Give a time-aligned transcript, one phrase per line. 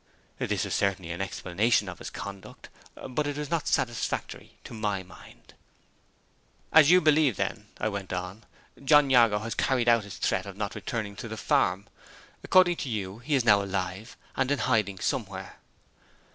[0.39, 2.69] (This was certainly an explanation of his conduct;
[3.07, 5.53] but it was not satisfactory to my mind.)
[6.71, 8.43] "As you believe, then," I went on,
[8.83, 11.85] "John Jago has carried out his threat of not returning to the farm?
[12.43, 15.57] According to you, he is now alive, and in hiding somewhere?"